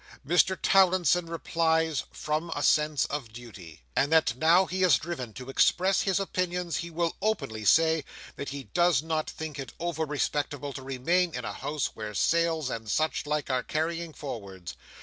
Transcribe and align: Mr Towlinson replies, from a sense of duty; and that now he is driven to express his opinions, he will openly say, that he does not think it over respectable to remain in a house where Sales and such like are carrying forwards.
Mr 0.27 0.57
Towlinson 0.59 1.27
replies, 1.27 2.05
from 2.11 2.49
a 2.55 2.63
sense 2.63 3.05
of 3.05 3.31
duty; 3.31 3.83
and 3.95 4.11
that 4.11 4.35
now 4.35 4.65
he 4.65 4.81
is 4.81 4.97
driven 4.97 5.31
to 5.33 5.47
express 5.47 6.01
his 6.01 6.19
opinions, 6.19 6.77
he 6.77 6.89
will 6.89 7.15
openly 7.21 7.63
say, 7.63 8.03
that 8.35 8.49
he 8.49 8.63
does 8.63 9.03
not 9.03 9.29
think 9.29 9.59
it 9.59 9.73
over 9.79 10.03
respectable 10.05 10.73
to 10.73 10.81
remain 10.81 11.35
in 11.35 11.45
a 11.45 11.53
house 11.53 11.91
where 11.95 12.15
Sales 12.15 12.67
and 12.71 12.89
such 12.89 13.27
like 13.27 13.51
are 13.51 13.61
carrying 13.61 14.11
forwards. 14.11 14.75